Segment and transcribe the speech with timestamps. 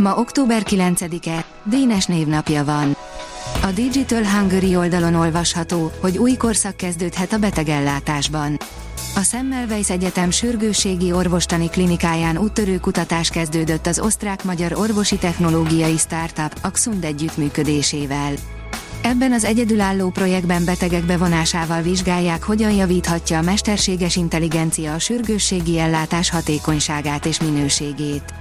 [0.00, 2.96] Ma október 9-e, Dénes névnapja van.
[3.62, 8.58] A Digital Hungary oldalon olvasható, hogy új korszak kezdődhet a betegellátásban.
[9.16, 17.04] A Semmelweis Egyetem sürgősségi orvostani klinikáján úttörő kutatás kezdődött az osztrák-magyar orvosi technológiai startup Axund
[17.04, 18.32] együttműködésével.
[19.02, 26.30] Ebben az egyedülálló projektben betegek bevonásával vizsgálják, hogyan javíthatja a mesterséges intelligencia a sürgősségi ellátás
[26.30, 28.34] hatékonyságát és minőségét.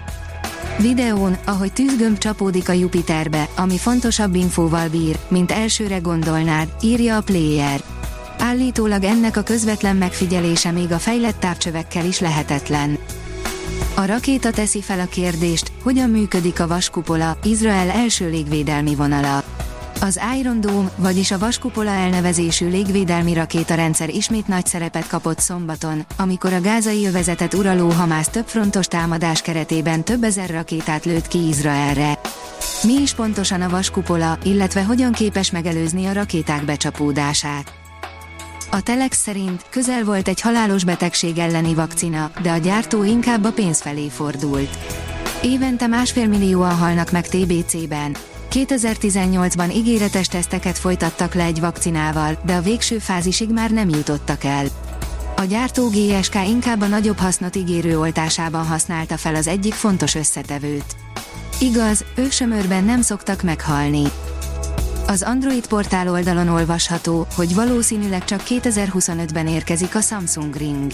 [0.78, 7.22] Videón, ahogy tűzgömb csapódik a Jupiterbe, ami fontosabb infóval bír, mint elsőre gondolnád, írja a
[7.22, 7.82] Player.
[8.40, 12.98] Állítólag ennek a közvetlen megfigyelése még a fejlett távcsövekkel is lehetetlen.
[13.96, 19.44] A rakéta teszi fel a kérdést, hogyan működik a vaskupola, Izrael első légvédelmi vonala.
[20.02, 26.54] Az Iron Dome, vagyis a Vaskupola elnevezésű légvédelmi rakétarendszer ismét nagy szerepet kapott szombaton, amikor
[26.54, 32.20] a gázai övezetet uraló Hamász több frontos támadás keretében több ezer rakétát lőtt ki Izraelre.
[32.84, 37.74] Mi is pontosan a Vaskupola, illetve hogyan képes megelőzni a rakéták becsapódását?
[38.72, 43.52] A Telex szerint közel volt egy halálos betegség elleni vakcina, de a gyártó inkább a
[43.52, 44.78] pénz felé fordult.
[45.42, 48.16] Évente másfél millióan halnak meg TBC-ben,
[48.52, 54.66] 2018-ban ígéretes teszteket folytattak le egy vakcinával, de a végső fázisig már nem jutottak el.
[55.36, 60.96] A gyártó GSK inkább a nagyobb hasznot ígérő oltásában használta fel az egyik fontos összetevőt.
[61.60, 64.04] Igaz, ősömörben nem szoktak meghalni.
[65.08, 70.92] Az Android portál oldalon olvasható, hogy valószínűleg csak 2025-ben érkezik a Samsung Ring.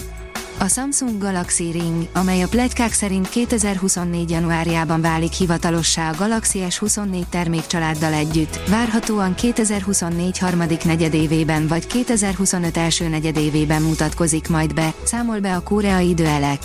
[0.58, 4.30] A Samsung Galaxy Ring, amely a plegykák szerint 2024.
[4.30, 13.08] januárjában válik hivatalossá a Galaxy S24 termékcsaláddal együtt, várhatóan 2024 harmadik negyedévében vagy 2025 első
[13.08, 16.60] negyedévében mutatkozik majd be, számol be a koreai időelek.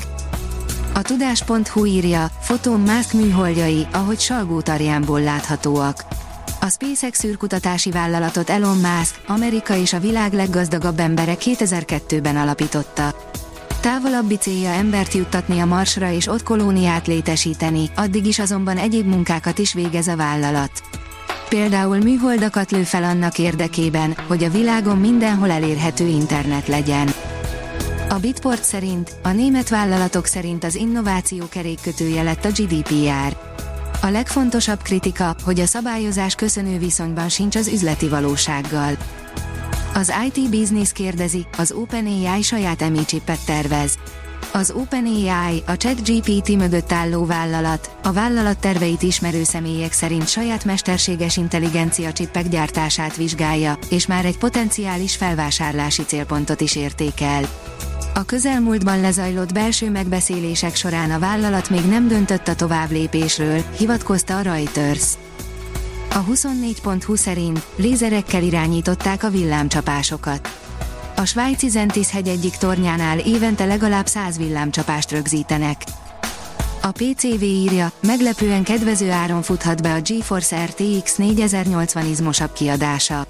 [0.93, 6.05] A tudás.hu írja, fotón Musk műholdjai, ahogy Salgótarjánból láthatóak.
[6.61, 13.15] A SpaceX űrkutatási vállalatot Elon Musk, Amerika és a világ leggazdagabb embere 2002-ben alapította.
[13.81, 19.57] Távolabbi célja embert juttatni a Marsra és ott kolóniát létesíteni, addig is azonban egyéb munkákat
[19.57, 20.71] is végez a vállalat.
[21.49, 27.13] Például műholdakat lő fel annak érdekében, hogy a világon mindenhol elérhető internet legyen.
[28.09, 33.37] A Bitport szerint, a német vállalatok szerint az innováció kerékkötője lett a GDPR.
[34.01, 38.97] A legfontosabb kritika, hogy a szabályozás köszönő viszonyban sincs az üzleti valósággal.
[39.93, 43.97] Az IT Business kérdezi, az OpenAI saját emi chipet tervez.
[44.53, 51.37] Az OpenAI, a ChatGPT mögött álló vállalat, a vállalat terveit ismerő személyek szerint saját mesterséges
[51.37, 57.43] intelligencia csippek gyártását vizsgálja, és már egy potenciális felvásárlási célpontot is értékel.
[58.13, 64.41] A közelmúltban lezajlott belső megbeszélések során a vállalat még nem döntött a továbblépésről, hivatkozta a
[64.41, 65.17] Reuters.
[66.13, 70.49] A 24.20 szerint lézerekkel irányították a villámcsapásokat.
[71.15, 75.83] A svájci Zentis hegy egyik tornyánál évente legalább 100 villámcsapást rögzítenek.
[76.81, 83.25] A PCV írja, meglepően kedvező áron futhat be a GeForce RTX 4080 izmosabb kiadása.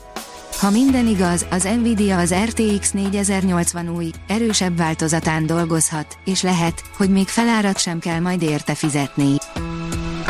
[0.60, 7.10] Ha minden igaz, az Nvidia az RTX 4080 új, erősebb változatán dolgozhat, és lehet, hogy
[7.10, 9.36] még felárat sem kell majd érte fizetni.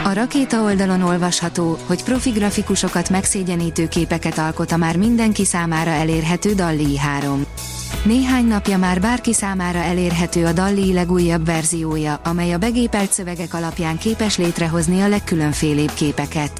[0.04, 6.54] A rakéta oldalon olvasható, hogy profi grafikusokat megszégyenítő képeket alkot a már mindenki számára elérhető
[6.54, 7.46] Dalli 3.
[8.04, 13.98] Néhány napja már bárki számára elérhető a Dalli legújabb verziója, amely a begépelt szövegek alapján
[13.98, 16.52] képes létrehozni a legkülönfélébb képeket.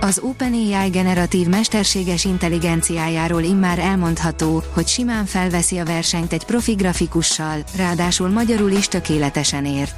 [0.00, 7.58] Az OpenAI generatív mesterséges intelligenciájáról immár elmondható, hogy simán felveszi a versenyt egy profi grafikussal,
[7.76, 9.94] ráadásul magyarul is tökéletesen ért.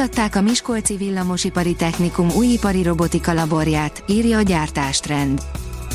[0.00, 5.42] Átadták a Miskolci Villamosipari Technikum új ipari robotika laborját, írja a gyártástrend.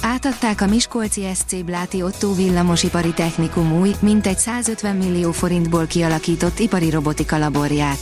[0.02, 6.90] Átadták a Miskolci SC Bláti Otto Villamosipari Technikum új, mintegy 150 millió forintból kialakított ipari
[6.90, 7.98] robotika laborját.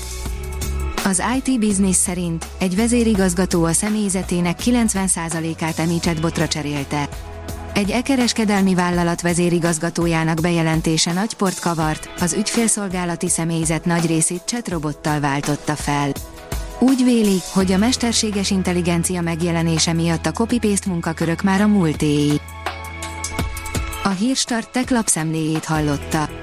[1.05, 7.09] Az IT Business szerint egy vezérigazgató a személyzetének 90%-át emi botra cserélte.
[7.73, 15.75] Egy e-kereskedelmi vállalat vezérigazgatójának bejelentése nagy port kavart, az ügyfélszolgálati személyzet nagy részét chatrobottal váltotta
[15.75, 16.11] fel.
[16.79, 22.41] Úgy véli, hogy a mesterséges intelligencia megjelenése miatt a copy-paste munkakörök már a múltéi.
[24.03, 26.42] A Hírstart tech lapszemléjét hallotta.